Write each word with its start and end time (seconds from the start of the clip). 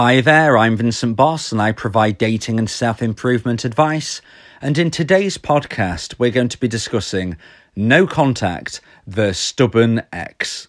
Hi 0.00 0.20
there, 0.20 0.56
I'm 0.56 0.76
Vincent 0.76 1.16
Boss 1.16 1.50
and 1.50 1.60
I 1.60 1.72
provide 1.72 2.18
dating 2.18 2.60
and 2.60 2.70
self 2.70 3.02
improvement 3.02 3.64
advice. 3.64 4.20
And 4.60 4.78
in 4.78 4.92
today's 4.92 5.38
podcast, 5.38 6.14
we're 6.20 6.30
going 6.30 6.50
to 6.50 6.60
be 6.60 6.68
discussing 6.68 7.36
no 7.74 8.06
contact, 8.06 8.80
the 9.08 9.34
stubborn 9.34 10.04
ex. 10.12 10.68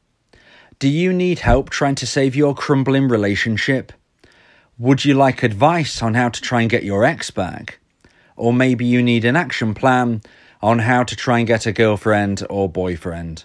Do 0.80 0.88
you 0.88 1.13
need 1.13 1.38
help 1.38 1.71
trying 1.71 1.95
to 1.95 2.07
save 2.09 2.35
your 2.35 2.57
crumbling 2.57 3.07
relationship? 3.07 3.93
Would 4.79 5.05
you 5.05 5.15
like 5.15 5.45
advice 5.45 6.02
on 6.02 6.15
how 6.15 6.30
to 6.30 6.41
try 6.41 6.63
and 6.63 6.69
get 6.69 6.83
your 6.83 7.05
ex 7.05 7.30
back? 7.30 7.80
Or 8.41 8.53
maybe 8.55 8.87
you 8.87 9.03
need 9.03 9.27
an 9.27 9.37
action 9.37 9.75
plan 9.75 10.23
on 10.62 10.79
how 10.79 11.03
to 11.03 11.15
try 11.15 11.39
and 11.39 11.47
get 11.47 11.67
a 11.67 11.73
girlfriend 11.73 12.43
or 12.49 12.71
boyfriend. 12.71 13.45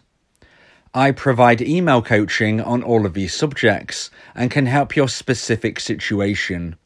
I 0.94 1.12
provide 1.12 1.62
email 1.62 2.02
coaching 2.02 2.62
on 2.62 2.82
all 2.82 3.06
of 3.06 3.14
these 3.14 3.34
subjects 3.34 4.10
and 4.34 4.50
can 4.50 4.68
help 4.68 4.96
your 4.96 5.10
specific 5.10 5.82
situation. 5.82 6.78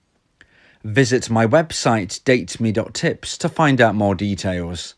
Visit 0.84 1.30
my 1.30 1.46
website 1.46 2.20
dateme.tips 2.24 3.38
to 3.38 3.48
find 3.48 3.80
out 3.80 3.94
more 3.94 4.16
details. 4.16 4.96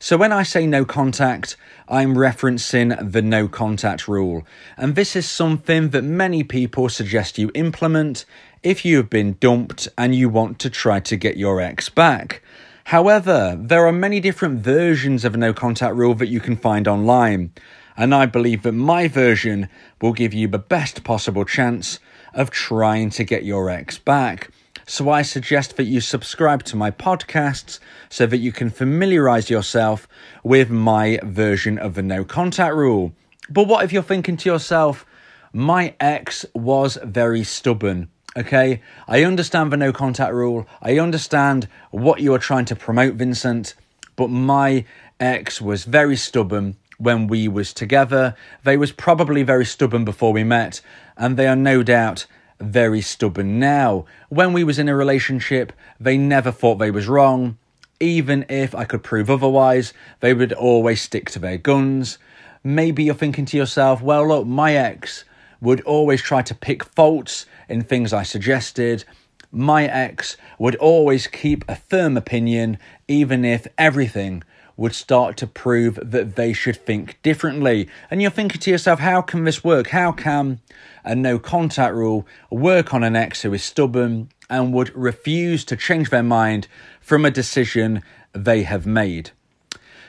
So, 0.00 0.16
when 0.16 0.32
I 0.32 0.42
say 0.42 0.66
no 0.66 0.84
contact, 0.84 1.56
I'm 1.88 2.16
referencing 2.16 3.12
the 3.12 3.22
no 3.22 3.46
contact 3.46 4.08
rule, 4.08 4.44
and 4.76 4.96
this 4.96 5.14
is 5.14 5.28
something 5.28 5.90
that 5.90 6.02
many 6.02 6.42
people 6.42 6.88
suggest 6.88 7.38
you 7.38 7.52
implement 7.54 8.24
if 8.64 8.84
you 8.84 8.96
have 8.96 9.10
been 9.10 9.36
dumped 9.38 9.88
and 9.96 10.14
you 10.14 10.28
want 10.28 10.58
to 10.58 10.70
try 10.70 10.98
to 10.98 11.16
get 11.16 11.36
your 11.36 11.60
ex 11.60 11.88
back. 11.88 12.42
However, 12.84 13.56
there 13.58 13.86
are 13.86 13.92
many 13.92 14.20
different 14.20 14.60
versions 14.60 15.24
of 15.24 15.34
a 15.34 15.38
no 15.38 15.52
contact 15.52 15.94
rule 15.94 16.14
that 16.16 16.28
you 16.28 16.40
can 16.40 16.56
find 16.56 16.88
online, 16.88 17.52
and 17.96 18.14
I 18.14 18.26
believe 18.26 18.62
that 18.62 18.72
my 18.72 19.08
version 19.08 19.68
will 20.00 20.12
give 20.12 20.34
you 20.34 20.48
the 20.48 20.58
best 20.58 21.04
possible 21.04 21.44
chance 21.44 21.98
of 22.34 22.50
trying 22.50 23.10
to 23.10 23.24
get 23.24 23.44
your 23.44 23.70
ex 23.70 23.98
back. 23.98 24.50
So 24.86 25.10
I 25.10 25.22
suggest 25.22 25.76
that 25.76 25.84
you 25.84 26.00
subscribe 26.00 26.64
to 26.64 26.76
my 26.76 26.90
podcasts 26.90 27.78
so 28.08 28.26
that 28.26 28.38
you 28.38 28.52
can 28.52 28.68
familiarize 28.68 29.48
yourself 29.48 30.08
with 30.42 30.70
my 30.70 31.20
version 31.22 31.78
of 31.78 31.94
the 31.94 32.02
no 32.02 32.24
contact 32.24 32.74
rule. 32.74 33.12
But 33.48 33.68
what 33.68 33.84
if 33.84 33.92
you're 33.92 34.02
thinking 34.02 34.36
to 34.38 34.50
yourself, 34.50 35.06
my 35.52 35.94
ex 36.00 36.44
was 36.54 36.98
very 37.04 37.44
stubborn? 37.44 38.08
Okay, 38.34 38.80
I 39.06 39.24
understand 39.24 39.70
the 39.70 39.76
no 39.76 39.92
contact 39.92 40.32
rule. 40.32 40.66
I 40.80 40.98
understand 40.98 41.68
what 41.90 42.22
you 42.22 42.32
are 42.32 42.38
trying 42.38 42.64
to 42.66 42.76
promote, 42.76 43.14
Vincent, 43.14 43.74
but 44.16 44.28
my 44.28 44.86
ex 45.20 45.60
was 45.60 45.84
very 45.84 46.16
stubborn 46.16 46.76
when 46.96 47.26
we 47.26 47.46
was 47.46 47.74
together. 47.74 48.34
They 48.64 48.78
was 48.78 48.90
probably 48.90 49.42
very 49.42 49.66
stubborn 49.66 50.06
before 50.06 50.32
we 50.32 50.44
met, 50.44 50.80
and 51.14 51.36
they 51.36 51.46
are 51.46 51.56
no 51.56 51.82
doubt 51.82 52.24
very 52.58 53.02
stubborn 53.02 53.58
now. 53.58 54.06
When 54.30 54.54
we 54.54 54.64
was 54.64 54.78
in 54.78 54.88
a 54.88 54.96
relationship, 54.96 55.72
they 56.00 56.16
never 56.16 56.50
thought 56.50 56.76
they 56.76 56.90
was 56.90 57.08
wrong. 57.08 57.58
Even 58.00 58.46
if 58.48 58.74
I 58.74 58.84
could 58.84 59.02
prove 59.02 59.28
otherwise, 59.28 59.92
they 60.20 60.32
would 60.32 60.54
always 60.54 61.02
stick 61.02 61.28
to 61.30 61.38
their 61.38 61.58
guns. 61.58 62.16
Maybe 62.64 63.04
you're 63.04 63.14
thinking 63.14 63.44
to 63.46 63.58
yourself, 63.58 64.00
well, 64.00 64.26
look, 64.26 64.46
my 64.46 64.74
ex 64.74 65.24
would 65.62 65.80
always 65.82 66.20
try 66.20 66.42
to 66.42 66.54
pick 66.54 66.84
faults 66.84 67.46
in 67.68 67.82
things 67.82 68.12
I 68.12 68.24
suggested. 68.24 69.04
My 69.50 69.84
ex 69.84 70.36
would 70.58 70.76
always 70.76 71.26
keep 71.26 71.64
a 71.68 71.76
firm 71.76 72.16
opinion, 72.16 72.78
even 73.08 73.44
if 73.44 73.66
everything 73.78 74.42
would 74.76 74.94
start 74.94 75.36
to 75.36 75.46
prove 75.46 75.98
that 76.02 76.34
they 76.34 76.52
should 76.52 76.76
think 76.76 77.20
differently. 77.22 77.88
And 78.10 78.20
you're 78.20 78.30
thinking 78.30 78.60
to 78.60 78.70
yourself, 78.70 78.98
how 78.98 79.22
can 79.22 79.44
this 79.44 79.62
work? 79.62 79.88
How 79.88 80.10
can 80.10 80.60
a 81.04 81.14
no 81.14 81.38
contact 81.38 81.94
rule 81.94 82.26
work 82.50 82.92
on 82.92 83.04
an 83.04 83.14
ex 83.14 83.42
who 83.42 83.54
is 83.54 83.62
stubborn 83.62 84.30
and 84.50 84.72
would 84.72 84.94
refuse 84.96 85.64
to 85.66 85.76
change 85.76 86.10
their 86.10 86.22
mind 86.22 86.66
from 87.00 87.24
a 87.24 87.30
decision 87.30 88.02
they 88.32 88.64
have 88.64 88.86
made? 88.86 89.30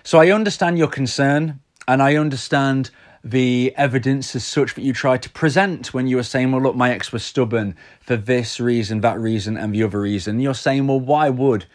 So 0.03 0.19
I 0.19 0.31
understand 0.31 0.77
your 0.77 0.87
concern 0.87 1.59
and 1.87 2.01
I 2.01 2.15
understand 2.15 2.89
the 3.23 3.73
evidence 3.77 4.35
as 4.35 4.43
such 4.43 4.75
that 4.75 4.81
you 4.81 4.91
tried 4.91 5.21
to 5.21 5.29
present 5.29 5.93
when 5.93 6.07
you 6.07 6.17
were 6.17 6.23
saying, 6.23 6.51
well, 6.51 6.61
look, 6.61 6.75
my 6.75 6.91
ex 6.91 7.11
was 7.13 7.23
stubborn 7.23 7.75
for 8.01 8.17
this 8.17 8.59
reason, 8.59 9.01
that 9.01 9.19
reason, 9.19 9.55
and 9.55 9.73
the 9.73 9.83
other 9.83 10.01
reason. 10.01 10.39
You're 10.39 10.53
saying, 10.53 10.87
well, 10.87 10.99
why 10.99 11.29
would 11.29 11.65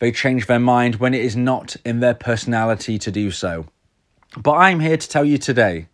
they 0.00 0.10
change 0.10 0.46
their 0.46 0.58
mind 0.58 0.96
when 0.96 1.14
it 1.14 1.24
is 1.24 1.36
not 1.36 1.76
in 1.84 2.00
their 2.00 2.14
personality 2.14 2.98
to 2.98 3.10
do 3.12 3.30
so? 3.30 3.66
But 4.36 4.54
I'm 4.54 4.80
here 4.80 4.96
to 4.96 5.08
tell 5.08 5.24
you 5.24 5.38
today 5.38 5.86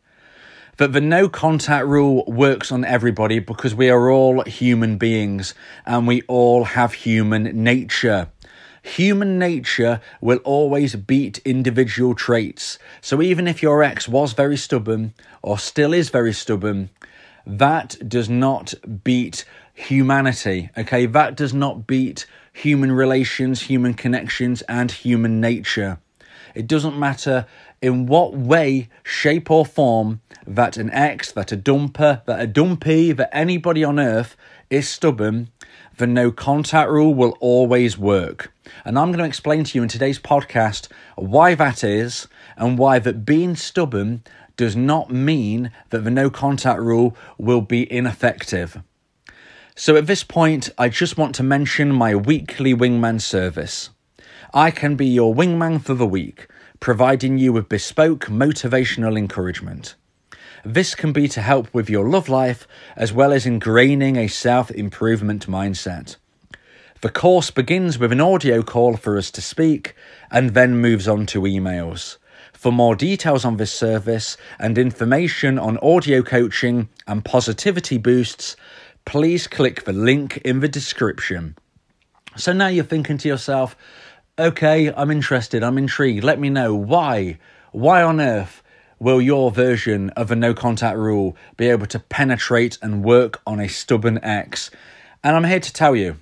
that 0.79 0.93
the 0.93 1.01
no 1.01 1.29
contact 1.29 1.87
rule 1.87 2.25
works 2.27 2.73
on 2.73 2.85
everybody 2.85 3.39
because 3.39 3.75
we 3.75 3.91
are 3.91 4.11
all 4.11 4.43
human 4.45 4.97
beings 4.97 5.55
and 5.85 6.07
we 6.07 6.23
all 6.23 6.65
have 6.65 6.95
human 6.95 7.63
nature. 7.63 8.29
Human 8.83 9.39
nature 9.39 10.01
will 10.21 10.39
always 10.39 10.97
beat 10.97 11.39
individual 11.45 12.15
traits. 12.15 12.79
So 13.01 13.23
even 13.23 13.47
if 13.47 13.63
your 13.63 13.83
ex 13.83 14.09
was 14.09 14.33
very 14.33 14.57
stubborn 14.57 15.15
or 15.41 15.59
still 15.59 15.93
is 15.93 16.11
very 16.11 16.33
stubborn, 16.33 16.91
that 17.47 17.97
does 18.09 18.29
not 18.29 18.75
beat 19.05 19.45
humanity. 19.73 20.71
Okay, 20.77 21.07
that 21.07 21.37
does 21.37 21.55
not 21.55 21.87
beat 21.87 22.27
human 22.53 22.93
relations, 22.93 23.63
human 23.63 23.95
connections, 23.95 24.63
and 24.63 24.91
human 24.91 25.41
nature. 25.41 25.99
It 26.55 26.67
doesn't 26.67 26.99
matter 26.99 27.47
in 27.81 28.07
what 28.07 28.35
way, 28.35 28.89
shape, 29.03 29.51
or 29.51 29.65
form 29.65 30.21
that 30.47 30.77
an 30.77 30.91
ex, 30.91 31.33
that 31.33 31.53
a 31.53 31.57
dumper, 31.57 32.25
that 32.27 32.41
a 32.41 32.47
dumpee, 32.47 33.13
that 33.13 33.35
anybody 33.35 33.85
on 33.85 33.99
earth 33.99 34.37
is 34.71 34.89
stubborn, 34.89 35.49
the 36.03 36.07
no 36.09 36.33
contact 36.33 36.91
rule 36.91 37.15
will 37.15 37.37
always 37.39 37.97
work. 37.97 38.53
And 38.85 38.99
I'm 38.99 39.13
going 39.13 39.21
to 39.21 39.25
explain 39.25 39.63
to 39.63 39.79
you 39.79 39.85
in 39.85 39.89
today's 39.89 40.19
podcast 40.19 40.89
why 41.15 41.55
that 41.55 41.85
is 41.85 42.27
and 42.57 42.77
why 42.77 42.99
that 42.99 43.25
being 43.25 43.55
stubborn 43.55 44.25
does 44.57 44.75
not 44.75 45.13
mean 45.13 45.71
that 45.91 46.03
the 46.03 46.11
no 46.11 46.29
contact 46.29 46.81
rule 46.81 47.17
will 47.39 47.61
be 47.61 47.91
ineffective. 47.91 48.83
So 49.77 49.95
at 49.95 50.09
this 50.09 50.25
point, 50.25 50.71
I 50.77 50.89
just 50.89 51.17
want 51.17 51.37
to 51.37 51.45
mention 51.45 51.93
my 51.93 52.17
weekly 52.17 52.75
wingman 52.75 53.21
service. 53.21 53.91
I 54.53 54.73
can 54.73 54.97
be 54.97 55.07
your 55.07 55.33
wingman 55.33 55.81
for 55.81 55.95
the 55.95 56.05
week, 56.05 56.49
providing 56.81 57.39
you 57.39 57.53
with 57.53 57.69
bespoke 57.69 58.27
motivational 58.27 59.17
encouragement. 59.17 59.95
This 60.65 60.95
can 60.95 61.13
be 61.13 61.27
to 61.29 61.43
help 61.43 61.73
with 61.75 61.91
your 61.91 62.09
love 62.09 62.29
life 62.29 62.69
as 62.95 63.13
well 63.13 63.33
as 63.33 63.47
ingraining 63.47 64.17
a 64.17 64.29
self 64.29 64.71
improvement 64.71 65.49
mindset. 65.49 66.17
The 67.01 67.09
course 67.09 67.51
begins 67.51 67.99
with 67.99 68.13
an 68.13 68.21
audio 68.21 68.63
call 68.63 68.97
for 68.97 69.19
us 69.19 69.33
to 69.33 69.43
speak 69.43 69.97
and 70.31 70.51
then 70.51 70.77
moves 70.77 71.09
on 71.09 71.27
to 71.27 71.41
emails. 71.41 72.19
For 72.53 72.71
more 72.71 72.95
details 72.95 73.45
on 73.45 73.57
this 73.57 73.73
service 73.73 74.37
and 74.61 74.79
information 74.79 75.59
on 75.59 75.79
audio 75.79 76.23
coaching 76.23 76.89
and 77.09 77.25
positivity 77.25 77.99
boosts, 77.99 78.55
please 79.05 79.49
click 79.49 79.83
the 79.83 79.93
link 79.93 80.37
in 80.45 80.61
the 80.61 80.69
description. 80.69 81.57
So 82.37 82.53
now 82.53 82.69
you're 82.69 82.85
thinking 82.85 83.19
to 83.19 83.29
yourself, 83.29 83.77
okay, 84.39 84.93
I'm 84.95 85.11
interested, 85.11 85.65
I'm 85.65 85.77
intrigued, 85.77 86.23
let 86.23 86.39
me 86.39 86.51
know 86.51 86.73
why. 86.73 87.39
Why 87.73 88.03
on 88.05 88.21
earth 88.21 88.63
will 89.03 89.21
your 89.21 89.51
version 89.51 90.11
of 90.11 90.31
a 90.31 90.37
no 90.37 90.55
contact 90.55 90.97
rule 90.97 91.37
be 91.57 91.69
able 91.69 91.87
to 91.87 91.99
penetrate 91.99 92.79
and 92.81 93.05
work 93.05 93.43
on 93.45 93.59
a 93.59 93.69
stubborn 93.69 94.21
ex? 94.23 94.71
And 95.25 95.35
I'm 95.35 95.43
here 95.43 95.59
to 95.59 95.73
tell 95.73 95.97
you 95.97 96.19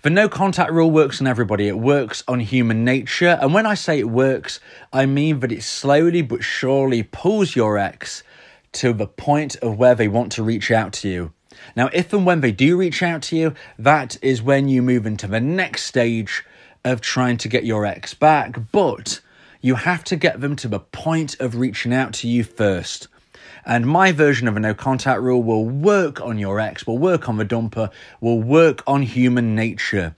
the 0.00 0.08
no 0.08 0.26
contact 0.26 0.72
rule 0.72 0.90
works 0.90 1.20
on 1.20 1.26
everybody. 1.26 1.68
It 1.68 1.78
works 1.78 2.24
on 2.26 2.40
human 2.40 2.82
nature. 2.82 3.38
And 3.42 3.52
when 3.52 3.66
I 3.66 3.74
say 3.74 3.98
it 3.98 4.08
works, 4.08 4.58
I 4.90 5.04
mean 5.04 5.40
that 5.40 5.52
it 5.52 5.62
slowly 5.62 6.22
but 6.22 6.42
surely 6.42 7.02
pulls 7.02 7.54
your 7.54 7.76
ex 7.76 8.22
to 8.72 8.94
the 8.94 9.06
point 9.06 9.56
of 9.56 9.76
where 9.76 9.94
they 9.94 10.08
want 10.08 10.32
to 10.32 10.42
reach 10.42 10.70
out 10.70 10.94
to 10.94 11.08
you. 11.10 11.32
Now, 11.76 11.90
if 11.92 12.10
and 12.14 12.24
when 12.24 12.40
they 12.40 12.52
do 12.52 12.78
reach 12.78 13.02
out 13.02 13.20
to 13.24 13.36
you, 13.36 13.54
that 13.78 14.16
is 14.22 14.40
when 14.40 14.68
you 14.68 14.80
move 14.80 15.04
into 15.04 15.26
the 15.26 15.40
next 15.40 15.82
stage 15.82 16.42
of 16.86 17.02
trying 17.02 17.36
to 17.38 17.48
get 17.48 17.64
your 17.64 17.84
ex 17.84 18.14
back. 18.14 18.58
But 18.72 19.20
You 19.60 19.76
have 19.76 20.04
to 20.04 20.16
get 20.16 20.40
them 20.40 20.56
to 20.56 20.68
the 20.68 20.80
point 20.80 21.40
of 21.40 21.56
reaching 21.56 21.92
out 21.92 22.12
to 22.14 22.28
you 22.28 22.44
first. 22.44 23.08
And 23.64 23.84
my 23.84 24.12
version 24.12 24.46
of 24.46 24.56
a 24.56 24.60
no 24.60 24.74
contact 24.74 25.20
rule 25.20 25.42
will 25.42 25.64
work 25.64 26.20
on 26.20 26.38
your 26.38 26.60
ex, 26.60 26.86
will 26.86 26.98
work 26.98 27.28
on 27.28 27.36
the 27.36 27.44
dumper, 27.44 27.90
will 28.20 28.40
work 28.40 28.82
on 28.86 29.02
human 29.02 29.56
nature. 29.56 30.14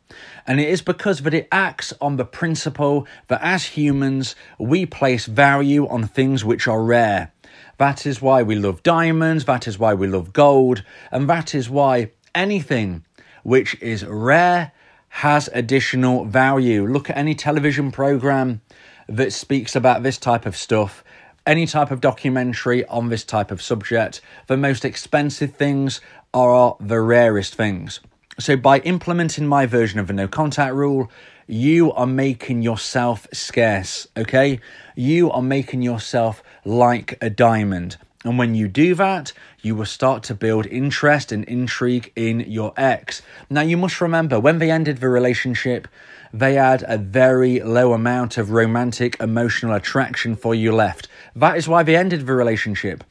And 0.47 0.61
it 0.61 0.69
is 0.69 0.83
because 0.83 1.23
that 1.23 1.33
it 1.33 1.49
acts 1.51 1.95
on 1.99 2.17
the 2.17 2.27
principle 2.27 3.07
that 3.29 3.41
as 3.43 3.65
humans, 3.65 4.37
we 4.59 4.85
place 4.85 5.25
value 5.25 5.89
on 5.89 6.07
things 6.07 6.45
which 6.45 6.69
are 6.69 6.83
rare. 6.83 7.33
That 7.79 8.05
is 8.05 8.21
why 8.21 8.43
we 8.43 8.55
love 8.55 8.83
diamonds, 8.83 9.47
that 9.47 9.67
is 9.67 9.79
why 9.79 9.95
we 9.95 10.09
love 10.09 10.35
gold, 10.35 10.85
and 11.11 11.29
that 11.31 11.55
is 11.55 11.71
why 11.71 12.11
anything 12.35 13.05
which 13.45 13.81
is 13.81 14.05
rare 14.05 14.73
has 15.09 15.49
additional 15.55 16.27
value. 16.27 16.87
Look 16.87 17.09
at 17.09 17.17
any 17.17 17.35
television 17.35 17.93
program 17.93 18.61
that 19.09 19.33
speaks 19.33 19.75
about 19.75 20.03
this 20.03 20.19
type 20.19 20.47
of 20.47 20.57
stuff 20.57 21.03
any 21.49 21.67
type 21.67 21.91
of 21.91 22.03
documentary 22.03 22.85
on 22.87 23.09
this 23.09 23.25
type 23.25 23.51
of 23.51 23.63
subject, 23.63 24.21
the 24.49 24.57
most 24.57 24.85
expensive 24.85 25.55
things 25.55 26.03
are 26.35 26.77
the 26.79 27.01
rarest 27.01 27.55
things. 27.55 28.01
So, 28.39 28.55
by 28.55 28.81
implementing 28.81 29.47
my 29.47 29.65
version 29.65 29.99
of 29.99 30.07
the 30.07 30.13
no 30.13 30.29
contact 30.29 30.75
rule, 30.75 31.11
you 31.47 31.91
are 31.95 32.07
making 32.07 32.63
yourself 32.63 33.27
scarce, 33.33 34.07
okay? 34.17 34.61
You 34.95 35.31
are 35.31 35.43
making 35.43 35.81
yourself 35.81 36.43
like 36.67 37.17
a 37.23 37.31
diamond. 37.31 37.97
And 38.25 38.39
when 38.39 38.55
you 38.55 38.67
do 38.67 38.95
that, 38.97 39.33
you 39.63 39.77
will 39.77 39.87
start 39.87 40.23
to 40.25 40.35
build 40.35 40.67
interest 40.67 41.31
and 41.31 41.45
intrigue 41.45 42.13
in 42.17 42.41
your 42.41 42.73
ex. 42.77 43.23
Now, 43.49 43.61
you 43.61 43.77
must 43.77 44.01
remember 44.01 44.41
when 44.41 44.59
they 44.59 44.71
ended 44.71 44.99
the 44.99 45.09
relationship, 45.09 45.87
they 46.33 46.55
had 46.55 46.85
a 46.87 46.99
very 46.99 47.61
low 47.61 47.93
amount 47.93 48.37
of 48.37 48.51
romantic 48.51 49.17
emotional 49.21 49.75
attraction 49.75 50.37
for 50.37 50.55
you 50.55 50.73
left. 50.73 51.09
That 51.37 51.57
is 51.57 51.69
why 51.69 51.85
they 51.85 51.97
ended 51.97 52.27
the 52.27 52.35
relationship, 52.35 53.05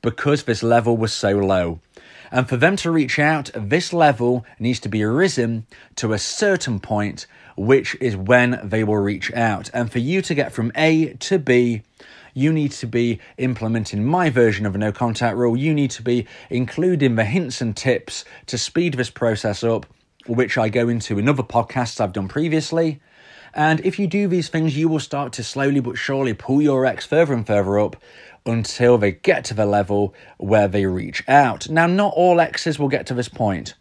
because 0.00 0.44
this 0.44 0.62
level 0.62 0.96
was 0.96 1.12
so 1.12 1.32
low. 1.32 1.80
And 2.32 2.48
for 2.48 2.56
them 2.56 2.76
to 2.76 2.90
reach 2.90 3.18
out, 3.18 3.50
this 3.54 3.92
level 3.92 4.44
needs 4.58 4.80
to 4.80 4.88
be 4.88 5.04
risen 5.04 5.66
to 5.96 6.14
a 6.14 6.18
certain 6.18 6.80
point, 6.80 7.26
which 7.56 7.94
is 8.00 8.16
when 8.16 8.58
they 8.64 8.82
will 8.82 8.96
reach 8.96 9.30
out. 9.34 9.70
And 9.74 9.92
for 9.92 9.98
you 9.98 10.22
to 10.22 10.34
get 10.34 10.50
from 10.50 10.72
A 10.74 11.12
to 11.14 11.38
B, 11.38 11.82
you 12.32 12.50
need 12.50 12.72
to 12.72 12.86
be 12.86 13.20
implementing 13.36 14.02
my 14.02 14.30
version 14.30 14.64
of 14.64 14.74
a 14.74 14.78
no 14.78 14.90
contact 14.90 15.36
rule. 15.36 15.56
You 15.56 15.74
need 15.74 15.90
to 15.92 16.02
be 16.02 16.26
including 16.48 17.16
the 17.16 17.24
hints 17.26 17.60
and 17.60 17.76
tips 17.76 18.24
to 18.46 18.56
speed 18.56 18.94
this 18.94 19.10
process 19.10 19.62
up 19.62 19.84
which 20.26 20.56
I 20.56 20.68
go 20.68 20.88
into 20.88 21.18
in 21.18 21.28
other 21.28 21.42
podcasts 21.42 22.00
I've 22.00 22.12
done 22.12 22.28
previously. 22.28 23.00
And 23.54 23.80
if 23.80 23.98
you 23.98 24.06
do 24.06 24.28
these 24.28 24.48
things, 24.48 24.76
you 24.76 24.88
will 24.88 25.00
start 25.00 25.32
to 25.34 25.44
slowly 25.44 25.80
but 25.80 25.98
surely 25.98 26.34
pull 26.34 26.62
your 26.62 26.86
ex 26.86 27.06
further 27.06 27.34
and 27.34 27.46
further 27.46 27.78
up 27.78 27.96
until 28.46 28.98
they 28.98 29.12
get 29.12 29.44
to 29.46 29.54
the 29.54 29.66
level 29.66 30.14
where 30.38 30.68
they 30.68 30.86
reach 30.86 31.22
out. 31.28 31.68
Now, 31.68 31.86
not 31.86 32.14
all 32.16 32.40
exes 32.40 32.78
will 32.78 32.88
get 32.88 33.06
to 33.06 33.14
this 33.14 33.28
point. 33.28 33.74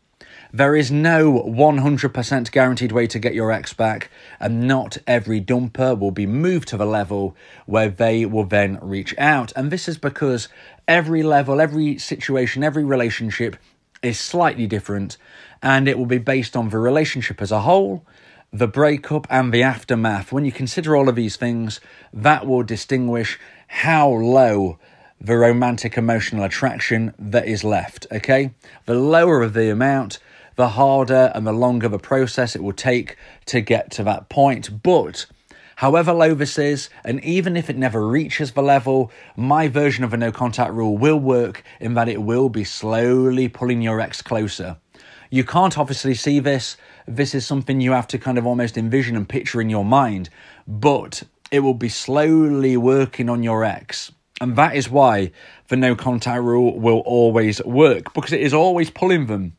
There 0.54 0.76
is 0.76 0.92
no 0.92 1.42
100% 1.48 2.52
guaranteed 2.52 2.92
way 2.92 3.08
to 3.08 3.20
get 3.20 3.34
your 3.34 3.54
ex 3.54 3.72
back, 3.72 4.12
and 4.38 4.68
not 4.68 4.98
every 5.08 5.40
dumper 5.40 5.98
will 5.98 6.12
be 6.12 6.26
moved 6.26 6.68
to 6.70 6.78
the 6.78 6.86
level 6.86 7.38
where 7.66 7.90
they 7.90 8.26
will 8.26 8.44
then 8.44 8.78
reach 8.82 9.16
out. 9.18 9.54
And 9.56 9.72
this 9.72 9.88
is 9.88 9.98
because 9.98 10.50
every 10.90 11.24
level, 11.24 11.62
every 11.62 11.98
situation, 11.98 12.66
every 12.66 12.84
relationship 12.84 13.56
is 14.04 14.20
slightly 14.20 14.68
different, 14.68 15.16
and 15.62 15.88
it 15.88 15.98
will 15.98 16.06
be 16.06 16.18
based 16.18 16.58
on 16.58 16.68
the 16.68 16.80
relationship 16.80 17.42
as 17.42 17.54
a 17.54 17.62
whole, 17.62 18.06
the 18.54 18.68
breakup, 18.68 19.26
and 19.30 19.54
the 19.54 19.64
aftermath. 19.64 20.32
When 20.32 20.44
you 20.44 20.52
consider 20.52 20.96
all 20.96 21.08
of 21.08 21.16
these 21.16 21.38
things, 21.38 21.80
that 22.12 22.46
will 22.46 22.64
distinguish 22.64 23.40
how 23.68 24.10
low 24.10 24.78
the 25.22 25.38
romantic 25.38 25.98
emotional 25.98 26.44
attraction 26.44 27.14
that 27.18 27.48
is 27.48 27.64
left. 27.64 28.08
Okay, 28.12 28.52
the 28.86 28.96
lower 28.96 29.42
of 29.42 29.54
the 29.54 29.72
amount, 29.72 30.20
the 30.56 30.70
harder 30.70 31.32
and 31.34 31.48
the 31.48 31.54
longer 31.54 31.88
the 31.88 31.98
process 31.98 32.56
it 32.56 32.64
will 32.64 32.74
take 32.74 33.16
to 33.46 33.62
get 33.62 33.90
to 33.92 34.04
that 34.04 34.28
point. 34.30 34.84
But 34.84 35.28
However 35.82 36.14
low 36.14 36.36
this 36.36 36.60
is, 36.60 36.92
and 37.04 37.24
even 37.24 37.58
if 37.58 37.68
it 37.68 37.76
never 37.76 38.08
reaches 38.08 38.52
the 38.52 38.62
level, 38.62 39.12
my 39.36 39.68
version 39.68 40.04
of 40.04 40.14
a 40.14 40.18
no 40.18 40.32
contact 40.32 40.72
rule 40.74 40.96
will 40.96 41.18
work 41.18 41.64
in 41.80 41.96
that 41.96 42.08
it 42.08 42.22
will 42.22 42.50
be 42.50 42.64
slowly 42.64 43.48
pulling 43.48 43.82
your 43.82 44.00
ex 44.00 44.22
closer. 44.22 44.78
You 45.34 45.46
can't 45.46 45.78
obviously 45.78 46.14
see 46.14 46.42
this. 46.42 46.76
This 47.08 47.34
is 47.34 47.48
something 47.48 47.80
you 47.80 47.94
have 47.94 48.08
to 48.08 48.20
kind 48.20 48.38
of 48.38 48.46
almost 48.46 48.78
envision 48.78 49.16
and 49.16 49.28
picture 49.28 49.62
in 49.62 49.70
your 49.70 49.86
mind, 49.86 50.30
but 50.68 51.24
it 51.52 51.62
will 51.62 51.74
be 51.74 51.88
slowly 51.88 52.76
working 52.76 53.30
on 53.30 53.42
your 53.42 53.64
ex. 53.64 54.12
And 54.42 54.58
that 54.58 54.76
is 54.76 54.90
why 54.90 55.32
the 55.70 55.78
no 55.78 55.96
contact 55.96 56.44
rule 56.44 56.78
will 56.78 57.00
always 57.00 57.64
work 57.64 58.14
because 58.14 58.34
it 58.34 58.42
is 58.42 58.54
always 58.54 58.90
pulling 58.90 59.28
them 59.28 59.56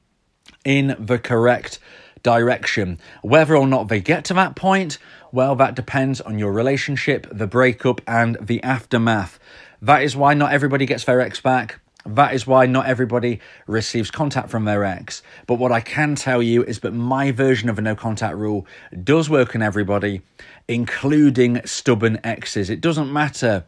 in 0.62 0.94
the 0.98 1.18
correct 1.18 1.78
direction. 2.22 2.98
Whether 3.22 3.56
or 3.56 3.66
not 3.66 3.88
they 3.88 4.02
get 4.02 4.26
to 4.26 4.34
that 4.34 4.54
point, 4.54 4.98
well, 5.32 5.56
that 5.56 5.74
depends 5.74 6.20
on 6.20 6.38
your 6.38 6.52
relationship, 6.52 7.26
the 7.32 7.46
breakup, 7.46 8.02
and 8.06 8.36
the 8.42 8.62
aftermath. 8.62 9.38
That 9.80 10.02
is 10.02 10.14
why 10.14 10.34
not 10.34 10.52
everybody 10.52 10.84
gets 10.84 11.04
their 11.04 11.22
ex 11.22 11.40
back. 11.40 11.80
That 12.04 12.34
is 12.34 12.46
why 12.46 12.66
not 12.66 12.86
everybody 12.86 13.40
receives 13.66 14.10
contact 14.10 14.50
from 14.50 14.64
their 14.64 14.84
ex. 14.84 15.22
But 15.46 15.54
what 15.54 15.70
I 15.70 15.80
can 15.80 16.14
tell 16.16 16.42
you 16.42 16.64
is 16.64 16.80
that 16.80 16.92
my 16.92 17.30
version 17.30 17.68
of 17.68 17.78
a 17.78 17.82
no 17.82 17.94
contact 17.94 18.36
rule 18.36 18.66
does 19.04 19.30
work 19.30 19.54
on 19.54 19.62
everybody, 19.62 20.22
including 20.66 21.64
stubborn 21.64 22.18
exes. 22.24 22.70
It 22.70 22.80
doesn't 22.80 23.12
matter 23.12 23.64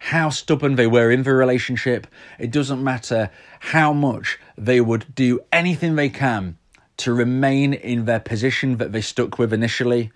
how 0.00 0.28
stubborn 0.30 0.76
they 0.76 0.86
were 0.86 1.10
in 1.10 1.22
the 1.22 1.32
relationship, 1.32 2.06
it 2.38 2.50
doesn't 2.50 2.82
matter 2.82 3.30
how 3.60 3.92
much 3.92 4.38
they 4.56 4.80
would 4.80 5.14
do 5.14 5.40
anything 5.50 5.96
they 5.96 6.08
can 6.08 6.56
to 6.98 7.12
remain 7.12 7.72
in 7.72 8.04
their 8.04 8.20
position 8.20 8.76
that 8.76 8.92
they 8.92 9.00
stuck 9.00 9.38
with 9.38 9.52
initially. 9.52 10.12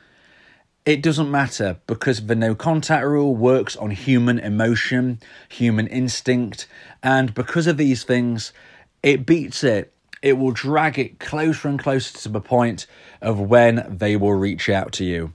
It 0.85 1.01
doesn't 1.01 1.31
matter 1.31 1.79
because 1.87 2.27
the 2.27 2.35
no 2.35 2.57
contact 2.57 3.07
rule 3.07 3.37
works 3.37 3.77
on 3.77 3.93
human 3.93 4.41
emotion, 4.41 5.21
human 5.49 5.87
instinct, 5.87 6.67
and 7.05 7.33
because 7.33 7.69
of 7.69 7.77
these 7.77 8.03
things, 8.03 8.53
it 9.01 9.25
beats 9.25 9.63
it. 9.63 9.93
It 10.23 10.39
will 10.39 10.51
drag 10.51 10.99
it 10.99 11.21
closer 11.21 11.69
and 11.69 11.79
closer 11.79 12.19
to 12.19 12.29
the 12.29 12.41
point 12.41 12.89
of 13.21 13.39
when 13.39 13.87
they 13.89 14.17
will 14.17 14.35
reach 14.35 14.69
out 14.69 14.91
to 14.95 15.05
you. 15.05 15.33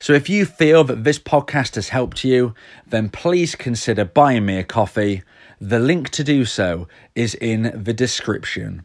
So, 0.00 0.12
if 0.12 0.28
you 0.28 0.44
feel 0.44 0.82
that 0.84 1.04
this 1.04 1.20
podcast 1.20 1.76
has 1.76 1.90
helped 1.90 2.24
you, 2.24 2.52
then 2.84 3.10
please 3.10 3.54
consider 3.54 4.04
buying 4.04 4.44
me 4.44 4.58
a 4.58 4.64
coffee. 4.64 5.22
The 5.60 5.78
link 5.78 6.10
to 6.10 6.24
do 6.24 6.44
so 6.44 6.88
is 7.14 7.36
in 7.36 7.82
the 7.84 7.94
description. 7.94 8.84